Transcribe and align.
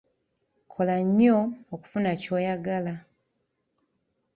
Kola 0.73 0.95
nnyo 1.05 1.37
okufuna 1.73 2.11
ky'oyagala. 2.21 2.93